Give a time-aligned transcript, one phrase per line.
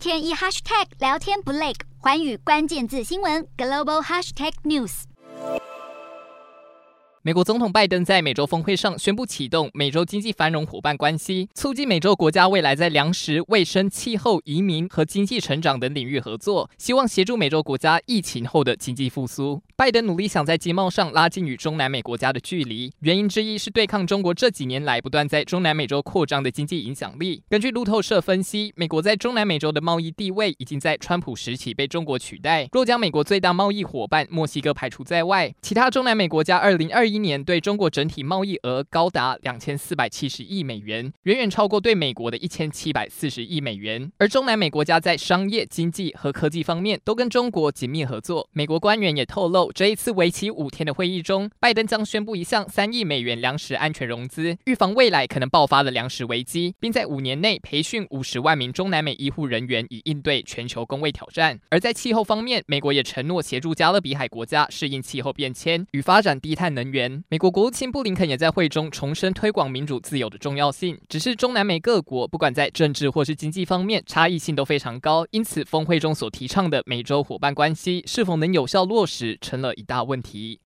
[0.00, 5.02] 天一 hashtag 聊天不累，环宇关键字新闻 global hashtag news。
[7.20, 19.60] 美国总统拜登在美洲峰会上宣布启动美洲经济繁荣伙伴关系，促进美洲国家未来在粮食、卫生、气候、移民和经济成长等领域合作，希望协助美洲国家疫情后的经济复苏。
[19.80, 27.42] 拜登努力想在经贸上拉近与中南美国家的距离，原因之一是对抗中国这几年来不断在中南美洲扩张的经济影响力。
[27.48, 32.68] 根据路透社分析，美国在中南美洲的贸易地位已经在川普时期被中国取代。
[32.72, 44.12] 若将美国最大贸易伙伴墨西哥排除在外，其他中南美国家二零二一年对中国整体贸易额高达两千四百七十亿美元，远远超过对美国的一千七百四十亿美元。
[44.18, 48.46] 而中南美国家在商业、经济和科技方面都跟中国紧密合作。
[48.52, 61.58] 美国官员也透露，这一次为期五天的会议中，拜登将宣布一项三亿美元粮食安全融资，预防未来可能爆发的粮食危机，并在五年内培训五十万名中南美医护人员，以应对全球公卫挑战。
[61.70, 67.22] 而在气候方面，美国也承诺协助加勒比海国家适应气候变迁与发展低碳能源。
[67.28, 70.98] 美国国务卿布林肯也在会中重申推广民主自由的重要性。
[71.08, 80.58] 只是中南美各国不管在政治或是经济方面差异性都非常高，因此峰会中所提倡的美洲伙伴关系是否能有效落实成了一大问题。